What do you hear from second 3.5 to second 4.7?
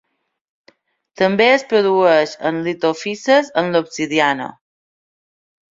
en l'obsidiana.